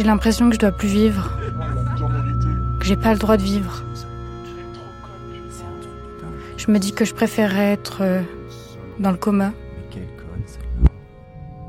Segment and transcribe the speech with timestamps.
[0.00, 1.30] J'ai l'impression que je dois plus vivre.
[2.80, 3.84] Que j'ai pas le droit de vivre.
[6.56, 8.22] Je me dis que je préférerais être euh,
[8.98, 9.52] dans le coma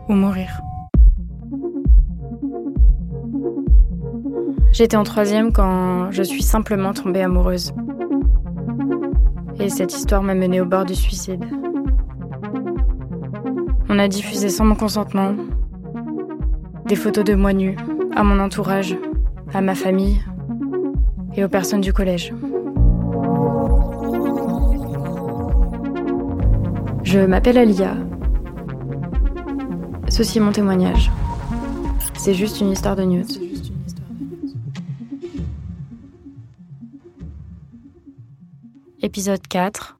[0.08, 0.48] ou mourir.
[4.72, 7.74] J'étais en troisième quand je suis simplement tombée amoureuse.
[9.60, 11.44] Et cette histoire m'a menée au bord du suicide.
[13.90, 15.36] On a diffusé sans mon consentement
[16.86, 17.76] des photos de moi nue
[18.16, 18.98] à mon entourage,
[19.54, 20.22] à ma famille
[21.36, 22.34] et aux personnes du collège.
[27.04, 27.96] Je m'appelle Alia.
[30.10, 31.12] Ceci est mon témoignage.
[32.18, 33.26] C'est juste une histoire de news.
[39.02, 39.98] Épisode 4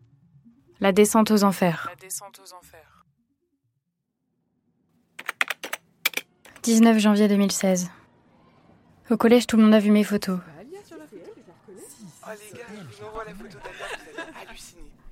[0.80, 1.90] La descente aux enfers.
[6.64, 7.90] 19 janvier 2016.
[9.12, 10.40] Au collège, tout le monde a vu mes photos.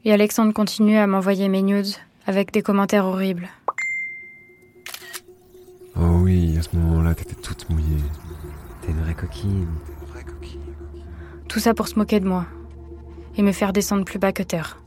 [0.06, 1.84] Et Alexandre continue à m'envoyer mes news
[2.26, 3.50] avec des commentaires horribles.
[5.98, 8.02] Oh oui, à ce moment-là, t'étais toute mouillée.
[8.82, 9.68] T'es une vraie coquine.
[11.50, 12.46] Tout ça pour se moquer de moi
[13.36, 14.82] et me faire descendre plus bas que terre.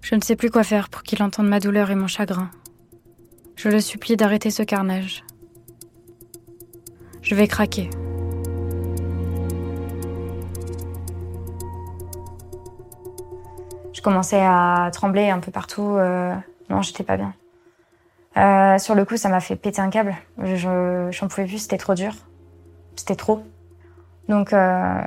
[0.00, 2.50] Je ne sais plus quoi faire pour qu'il entende ma douleur et mon chagrin.
[3.54, 5.22] Je le supplie d'arrêter ce carnage.
[7.22, 7.90] Je vais craquer.
[13.98, 15.96] Je commençais à trembler un peu partout.
[15.96, 16.32] euh,
[16.70, 17.34] Non, j'étais pas bien.
[18.36, 20.14] Euh, sur le coup, ça m'a fait péter un câble.
[20.40, 22.12] Je j'en pouvais plus, c'était trop dur.
[22.94, 23.42] C'était trop.
[24.28, 25.02] Donc, euh,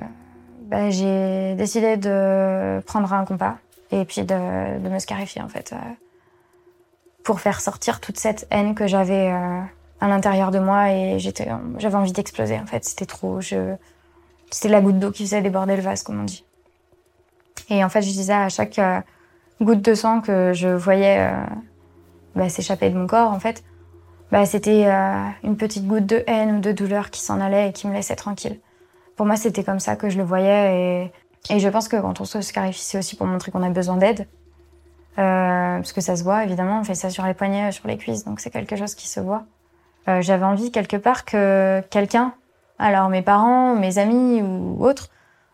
[0.64, 3.56] bah, j'ai décidé de prendre un compas
[3.92, 5.78] et puis de, de me scarifier en fait, euh,
[7.24, 9.62] pour faire sortir toute cette haine que j'avais euh,
[10.02, 12.84] à l'intérieur de moi et j'avais envie d'exploser en fait.
[12.84, 13.40] C'était trop.
[13.40, 13.74] Je,
[14.50, 16.44] c'était la goutte d'eau qui faisait déborder le vase, comme on dit.
[17.72, 19.00] Et en fait, je disais à chaque euh,
[19.62, 21.46] goutte de sang que je voyais euh,
[22.36, 23.64] bah, s'échapper de mon corps, en fait,
[24.30, 27.72] bah, c'était euh, une petite goutte de haine ou de douleur qui s'en allait et
[27.72, 28.60] qui me laissait tranquille.
[29.16, 31.12] Pour moi, c'était comme ça que je le voyais.
[31.50, 33.96] Et, je pense que quand on se scarifie, c'est aussi pour montrer qu'on a besoin
[33.96, 34.28] d'aide.
[35.16, 36.82] Parce que ça se voit, évidemment.
[36.82, 39.20] On fait ça sur les poignets, sur les cuisses, donc c'est quelque chose qui se
[39.20, 39.44] voit.
[40.08, 42.34] J'avais envie, quelque part, que quelqu'un,
[42.80, 45.10] alors mes parents, mes amis ou autres,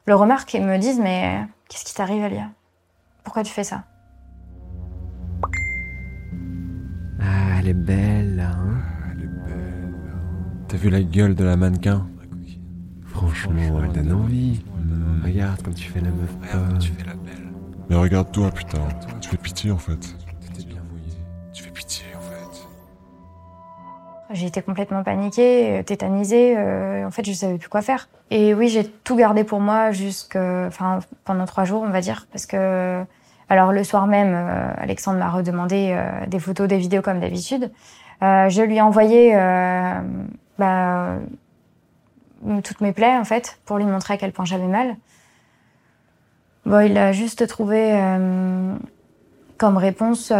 [0.05, 1.39] le remarquent et me disent Mais
[1.69, 2.49] qu'est-ce qui t'arrive, Alia?
[3.23, 3.83] Pourquoi tu fais ça?
[7.19, 8.77] Ah, elle est belle, là, hein
[10.67, 12.07] T'as vu la gueule de la mannequin?
[13.05, 14.61] Franchement, elle donne envie.
[14.75, 16.35] Mmh, regarde comme tu fais la meuf.
[16.53, 16.79] bonne.
[17.89, 18.81] Mais regarde-toi, putain.
[19.21, 20.15] Tu fais pitié en fait.
[24.31, 26.55] J'ai été complètement paniquée, euh, tétanisée.
[26.57, 28.09] euh, en fait, je savais plus quoi faire.
[28.29, 32.27] Et oui, j'ai tout gardé pour moi jusque, enfin, pendant trois jours, on va dire,
[32.31, 33.03] parce que,
[33.47, 37.71] alors le soir même, euh, Alexandre m'a redemandé euh, des photos, des vidéos comme d'habitude.
[38.21, 40.01] Euh, je lui ai envoyé, euh,
[40.59, 41.15] bah,
[42.63, 44.95] toutes mes plaies en fait, pour lui montrer à quel point j'avais mal.
[46.65, 47.97] Bon, il a juste trouvé
[49.57, 50.33] comme réponse.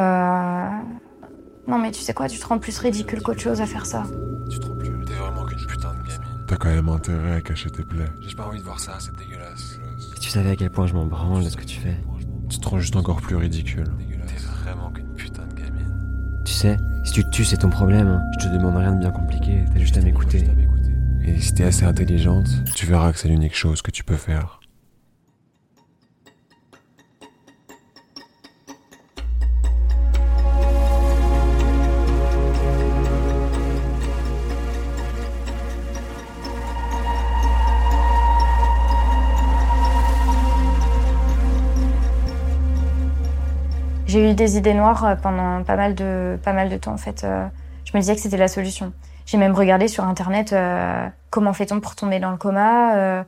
[1.68, 4.04] Non mais tu sais quoi, tu te rends plus ridicule qu'autre chose à faire ça.
[4.50, 4.90] Tu te rends plus.
[5.06, 6.22] T'es vraiment qu'une putain de gamine.
[6.48, 8.06] T'as quand même intérêt à cacher tes plaies.
[8.22, 9.80] J'ai pas envie de voir ça, c'est dégueulasse.
[9.98, 11.98] Si tu savais à quel point je m'en branle de ce que tu fais.
[12.50, 13.84] Tu te rends juste encore plus ridicule.
[14.28, 15.94] T'es vraiment qu'une putain de gamine.
[16.46, 18.08] Tu sais, si tu te tues, c'est ton problème.
[18.08, 18.22] hein.
[18.40, 19.66] Je te demande rien de bien compliqué.
[19.74, 20.48] T'as juste à m'écouter.
[21.26, 24.62] Et si t'es assez intelligente, tu verras que c'est l'unique chose que tu peux faire.
[44.18, 46.98] J'ai eu des idées noires euh, pendant pas mal de, pas mal de temps en
[46.98, 47.24] fait.
[47.24, 47.46] Euh,
[47.86, 48.92] Je me disais que c'était la solution.
[49.28, 53.24] J'ai même regardé sur internet euh, comment fait-on pour tomber dans le coma, euh,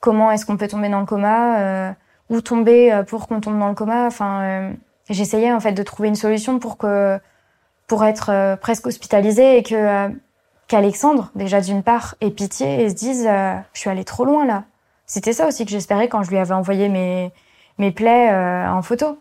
[0.00, 1.92] comment est-ce qu'on peut tomber dans le coma, euh,
[2.28, 4.06] où tomber pour qu'on tombe dans le coma.
[4.06, 4.72] Enfin,
[5.08, 7.20] j'essayais en fait de trouver une solution pour que
[7.86, 10.10] pour être presque hospitalisée et que
[10.66, 13.28] qu'Alexandre déjà d'une part ait pitié et se dise
[13.74, 14.64] je suis allée trop loin là.
[15.06, 17.32] C'était ça aussi que j'espérais quand je lui avais envoyé mes
[17.78, 18.34] mes plaies
[18.66, 19.18] en photo.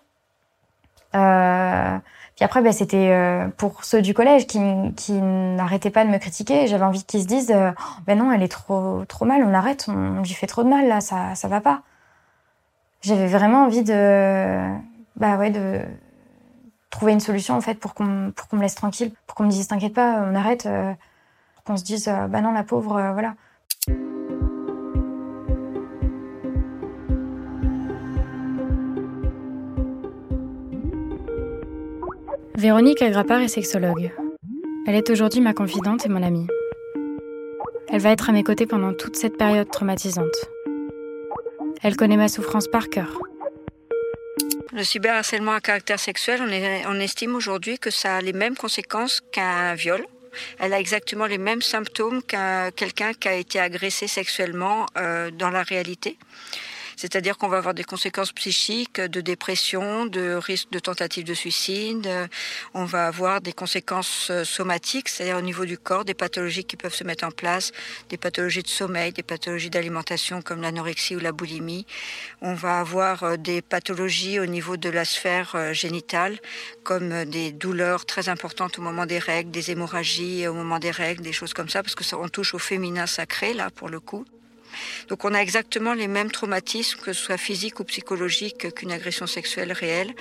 [1.16, 1.98] Euh,
[2.36, 4.60] puis après, bah, c'était euh, pour ceux du collège qui,
[5.12, 6.68] n'arrêtaient pas de me critiquer.
[6.68, 7.72] J'avais envie qu'ils se disent, euh,
[8.08, 10.88] ben non, elle est trop trop mal, on arrête, on, lui fait trop de mal
[10.88, 11.82] là, ça ça va pas.
[13.02, 14.70] J'avais vraiment envie de,
[15.16, 15.82] bah ouais, de
[16.90, 19.50] trouver une solution en fait pour qu'on pour qu'on me laisse tranquille, pour qu'on me
[19.50, 20.68] dise t'inquiète pas, on arrête,
[21.66, 23.36] qu'on se dise, bah non, la pauvre, voilà.
[32.56, 34.12] Véronique Agrapar est sexologue.
[34.86, 36.48] Elle est aujourd'hui ma confidente et mon amie.
[37.90, 40.50] Elle va être à mes côtés pendant toute cette période traumatisante.
[41.82, 43.20] Elle connaît ma souffrance par cœur.
[44.74, 46.42] Le cyberharcèlement à caractère sexuel,
[46.88, 50.06] on estime aujourd'hui que ça a les mêmes conséquences qu'un viol.
[50.60, 55.50] Elle a exactement les mêmes symptômes qu'un quelqu'un qui a été agressé sexuellement euh, dans
[55.50, 56.18] la réalité.
[57.02, 62.08] C'est-à-dire qu'on va avoir des conséquences psychiques, de dépression, de risque de tentative de suicide.
[62.76, 66.78] On va avoir des conséquences euh, somatiques, c'est-à-dire au niveau du corps, des pathologies qui
[66.78, 67.72] peuvent se mettre en place,
[68.10, 71.88] des pathologies de sommeil, des pathologies d'alimentation comme l'anorexie ou la boulimie.
[72.40, 76.38] On va avoir euh, des pathologies au niveau de la sphère euh, génitale,
[76.84, 81.24] comme des douleurs très importantes au moment des règles, des hémorragies au moment des règles,
[81.24, 84.00] des choses comme ça, parce que ça, on touche au féminin sacré, là, pour le
[84.00, 84.24] coup.
[85.08, 89.28] Donc on a exactement les mêmes traumatismes, que ce soit physique ou psychologique, qu'une agression
[89.28, 90.14] sexuelle réelle.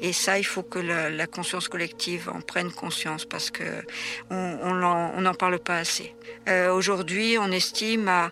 [0.00, 3.64] Et ça, il faut que la, conscience collective en prenne conscience parce que
[4.30, 6.14] on n'en parle pas assez.
[6.48, 8.30] Euh, Aujourd'hui, on estime à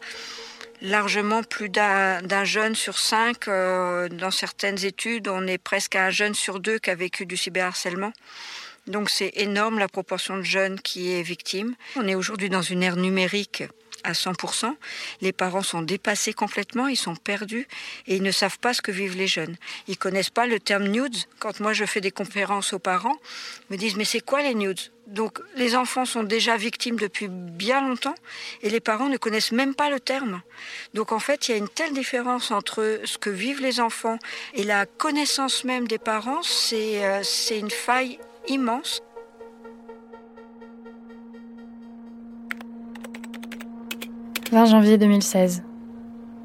[0.82, 3.48] largement plus d'un d'un jeune sur cinq.
[3.48, 7.26] euh, dans certaines études, on est presque à un jeune sur deux qui a vécu
[7.26, 8.12] du cyberharcèlement.
[8.86, 11.74] Donc c'est énorme la proportion de jeunes qui est victime.
[11.96, 13.64] On est aujourd'hui dans une ère numérique
[14.04, 14.74] à 100%.
[15.20, 17.66] Les parents sont dépassés complètement, ils sont perdus
[18.06, 19.56] et ils ne savent pas ce que vivent les jeunes.
[19.88, 21.16] Ils connaissent pas le terme nudes.
[21.38, 23.16] Quand moi je fais des conférences aux parents,
[23.68, 24.80] ils me disent mais c'est quoi les nudes?
[25.06, 28.14] Donc les enfants sont déjà victimes depuis bien longtemps
[28.62, 30.42] et les parents ne connaissent même pas le terme.
[30.94, 34.18] Donc en fait, il y a une telle différence entre ce que vivent les enfants
[34.54, 38.18] et la connaissance même des parents, c'est euh, c'est une faille
[38.48, 39.02] immense.
[44.52, 45.64] «20 janvier 2016.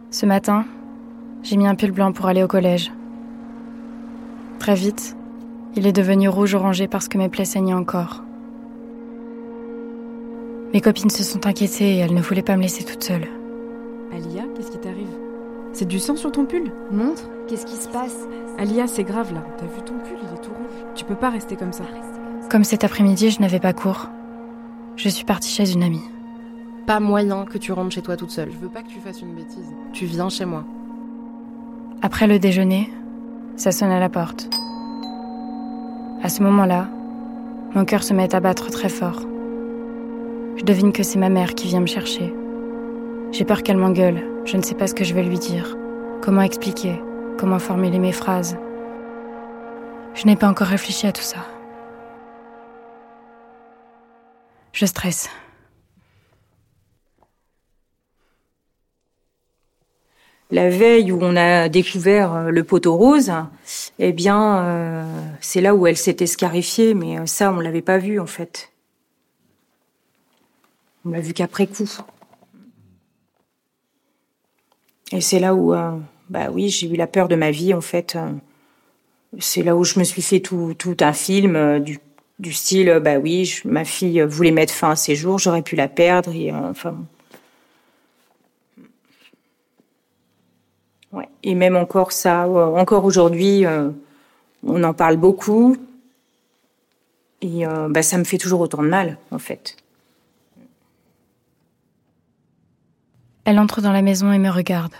[0.09, 0.65] Ce matin,
[1.43, 2.91] j'ai mis un pull blanc pour aller au collège.
[4.59, 5.15] Très vite,
[5.75, 8.23] il est devenu rouge-orangé parce que mes plaies saignaient encore.
[10.73, 13.27] Mes copines se sont inquiétées et elles ne voulaient pas me laisser toute seule.
[14.11, 15.10] Alia, qu'est-ce qui t'arrive
[15.73, 18.27] C'est du sang sur ton pull Montre, qu'est-ce qui se passe
[18.57, 19.43] Alia, c'est grave là.
[19.57, 20.85] T'as vu ton pull, il est tout rouge.
[20.95, 21.83] Tu peux pas rester comme ça.
[22.49, 24.09] Comme cet après-midi, je n'avais pas cours.
[24.97, 26.03] Je suis partie chez une amie.
[26.85, 28.51] Pas moyen que tu rentres chez toi toute seule.
[28.51, 29.73] Je veux pas que tu fasses une bêtise.
[29.93, 30.65] Tu viens chez moi.
[32.01, 32.89] Après le déjeuner,
[33.55, 34.49] ça sonne à la porte.
[36.23, 36.89] À ce moment-là,
[37.73, 39.21] mon cœur se met à battre très fort.
[40.57, 42.33] Je devine que c'est ma mère qui vient me chercher.
[43.31, 44.30] J'ai peur qu'elle m'engueule.
[44.45, 45.77] Je ne sais pas ce que je vais lui dire.
[46.21, 47.01] Comment expliquer
[47.37, 48.57] Comment formuler mes phrases
[50.13, 51.45] Je n'ai pas encore réfléchi à tout ça.
[54.73, 55.29] Je stresse.
[60.51, 63.31] la veille où on a découvert euh, le poteau rose,
[63.99, 65.03] eh bien, euh,
[65.39, 68.71] c'est là où elle s'était scarifiée, mais euh, ça, on l'avait pas vu en fait.
[71.05, 71.87] On l'a vu qu'après coup.
[75.11, 75.91] Et c'est là où, euh,
[76.29, 78.15] bah oui, j'ai eu la peur de ma vie en fait.
[78.15, 78.29] Euh,
[79.39, 81.99] C'est là où je me suis fait tout, tout un film euh, du,
[82.39, 85.75] du style, bah oui, je- ma fille voulait mettre fin à ses jours, j'aurais pu
[85.77, 86.95] la perdre, et enfin.
[91.13, 91.27] Ouais.
[91.43, 93.65] Et même encore ça, encore aujourd'hui,
[94.63, 95.75] on en parle beaucoup.
[97.41, 99.75] Et bah, ça me fait toujours autant de mal, en fait.
[103.43, 104.93] Elle entre dans la maison et me regarde.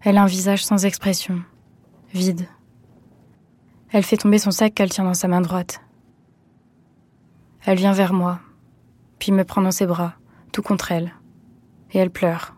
[0.00, 1.42] Elle a un visage sans expression,
[2.12, 2.48] vide.
[3.90, 5.80] Elle fait tomber son sac qu'elle tient dans sa main droite.
[7.64, 8.40] Elle vient vers moi,
[9.18, 10.14] puis me prend dans ses bras,
[10.52, 11.12] tout contre elle,
[11.92, 12.56] et elle pleure.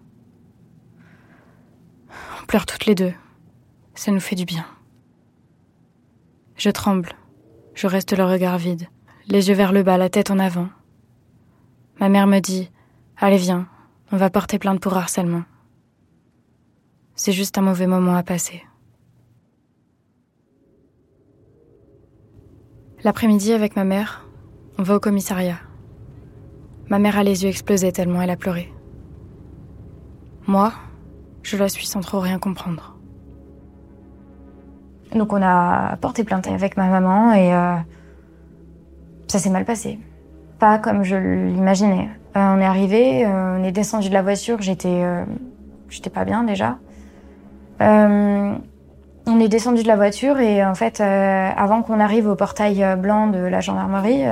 [2.40, 3.12] On pleure toutes les deux.
[3.94, 4.64] Ça nous fait du bien.
[6.56, 7.12] Je tremble.
[7.74, 8.86] Je reste le regard vide,
[9.26, 10.68] les yeux vers le bas, la tête en avant.
[11.98, 12.70] Ma mère me dit
[13.16, 13.66] Allez, viens,
[14.12, 15.42] on va porter plainte pour harcèlement.
[17.14, 18.62] C'est juste un mauvais moment à passer.
[23.04, 24.26] L'après-midi, avec ma mère,
[24.78, 25.58] on va au commissariat.
[26.88, 28.70] Ma mère a les yeux explosés tellement elle a pleuré.
[30.46, 30.72] Moi,
[31.42, 32.98] je la suis sans trop rien comprendre.
[35.14, 37.76] Donc on a porté plainte avec ma maman et euh,
[39.26, 39.98] ça s'est mal passé.
[40.58, 42.10] Pas comme je l'imaginais.
[42.36, 45.24] Euh, on est arrivé, euh, on est descendu de la voiture, j'étais euh,
[46.14, 46.78] pas bien déjà.
[47.80, 53.26] On est descendu de la voiture et en fait, avant qu'on arrive au portail blanc
[53.26, 54.24] de la gendarmerie,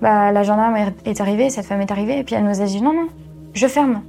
[0.00, 2.82] Bah, la gendarme est arrivée, cette femme est arrivée, et puis elle nous a dit
[2.82, 3.08] non, non,
[3.54, 4.02] je ferme.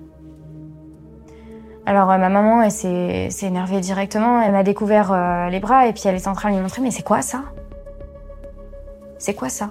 [1.86, 6.27] Alors ma maman, s'est énervée directement, elle m'a découvert les bras, et puis elle est
[6.27, 7.44] en train de lui montrer, mais c'est quoi ça?
[9.18, 9.70] C'est quoi ça?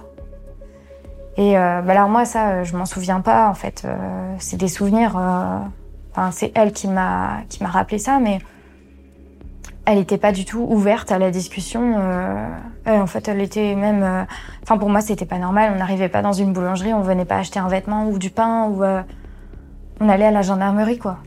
[1.37, 3.83] Et euh, bah alors moi, ça, euh, je m'en souviens pas, en fait.
[3.85, 5.15] Euh, c'est des souvenirs.
[5.17, 5.59] euh,
[6.11, 8.39] Enfin, c'est elle qui m'a qui m'a rappelé ça, mais
[9.85, 11.95] elle n'était pas du tout ouverte à la discussion.
[11.99, 12.47] euh,
[12.85, 14.01] elle, en fait, elle était même.
[14.01, 14.23] euh,
[14.63, 15.73] Enfin, pour moi, c'était pas normal.
[15.75, 18.65] On n'arrivait pas dans une boulangerie, on venait pas acheter un vêtement ou du pain
[18.69, 19.01] ou euh,
[19.99, 21.17] on allait à la gendarmerie, quoi.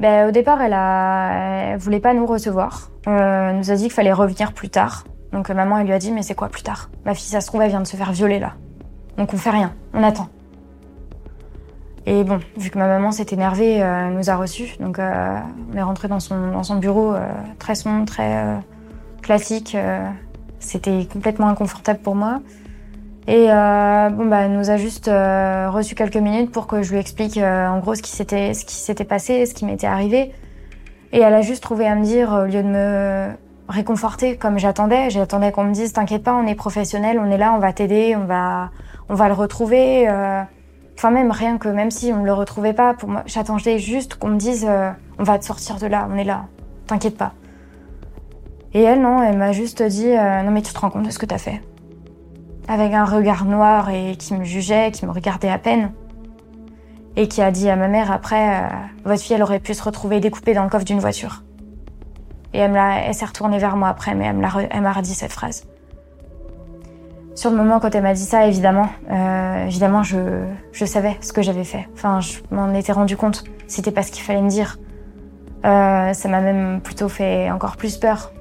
[0.00, 2.90] Ben, au départ, elle a, elle voulait pas nous recevoir.
[3.06, 5.04] Euh, elle nous a dit qu'il fallait revenir plus tard.
[5.32, 6.88] Donc euh, maman, elle lui a dit mais c'est quoi plus tard?
[7.04, 8.54] Ma fille, ça se trouve, elle vient de se faire violer là.
[9.16, 10.28] Donc on fait rien, on attend.
[12.06, 14.76] Et bon, vu que ma maman s'est énervée, euh, elle nous a reçus.
[14.80, 15.38] Donc euh,
[15.72, 17.20] on est rentré dans son, bureau euh,
[17.58, 18.58] très sombre, très
[19.22, 19.76] classique.
[20.58, 22.40] C'était complètement inconfortable pour moi.
[23.28, 27.38] Et bon, bah, elle nous a juste reçu quelques minutes pour que je lui explique
[27.38, 30.32] en gros ce qui s'était ce qui s'était passé, ce qui m'était arrivé.
[31.12, 33.28] Et elle a juste trouvé à me dire, au lieu de me
[33.68, 37.52] réconforter comme j'attendais, j'attendais qu'on me dise T'inquiète pas, on est professionnel, on est là,
[37.54, 38.70] on va t'aider, on va,
[39.12, 40.08] on va le retrouver.
[40.08, 40.42] euh.
[40.96, 44.14] Enfin, même rien que, même si on ne le retrouvait pas, pour moi, j'attendais juste
[44.16, 46.46] qu'on me dise euh, On va te sortir de là, on est là,
[46.86, 47.32] t'inquiète pas.
[48.74, 51.10] Et elle, non, elle m'a juste dit euh, Non, mais tu te rends compte de
[51.10, 51.62] ce que t'as fait
[52.68, 55.92] avec un regard noir et qui me jugeait, qui me regardait à peine.
[57.16, 58.68] Et qui a dit à ma mère après, euh,
[59.04, 61.42] votre fille, elle aurait pu se retrouver découpée dans le coffre d'une voiture.
[62.54, 64.36] Et elle, elle s'est retournée vers moi après, mais elle
[64.82, 65.66] m'a redit cette phrase.
[67.34, 71.32] Sur le moment, quand elle m'a dit ça, évidemment, euh, évidemment, je, je savais ce
[71.32, 71.88] que j'avais fait.
[71.94, 73.44] Enfin, je m'en étais rendu compte.
[73.66, 74.78] C'était pas ce qu'il fallait me dire.
[75.64, 78.32] Euh, ça m'a même plutôt fait encore plus peur.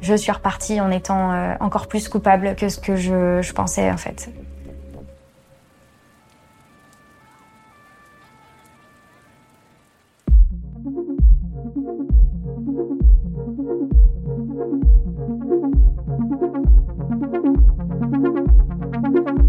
[0.00, 3.90] Je suis repartie en étant euh, encore plus coupable que ce que je, je pensais
[3.90, 4.30] en fait.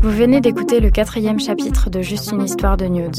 [0.03, 3.15] Vous venez d'écouter le quatrième chapitre de Juste une histoire de nudes.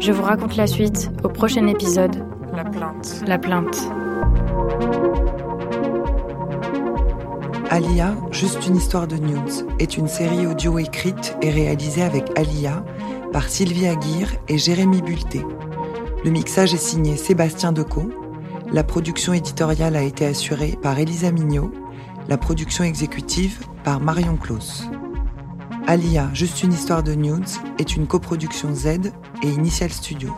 [0.00, 2.24] Je vous raconte la suite au prochain épisode.
[2.54, 3.22] La plainte.
[3.26, 3.76] La plainte.
[7.68, 12.82] Alia, juste une histoire de news, est une série audio écrite et réalisée avec Alia
[13.30, 15.42] par Sylvie Aguirre et Jérémy Bulté.
[16.24, 18.08] Le mixage est signé Sébastien Decaux.
[18.72, 21.70] La production éditoriale a été assurée par Elisa Mignot.
[22.26, 24.84] La production exécutive par Marion Claus.
[25.86, 27.44] Alia, juste une histoire de news,
[27.78, 28.86] est une coproduction Z
[29.42, 30.34] et Initial Studio.